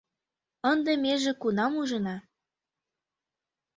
Ынде 0.71 0.93
меже 1.03 1.33
кунам 1.41 1.73
ужына 1.81 2.15